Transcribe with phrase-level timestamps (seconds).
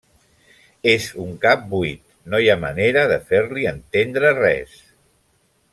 [0.93, 2.01] És un cap buit.
[2.33, 4.81] No hi ha manera de fer-li entendre res.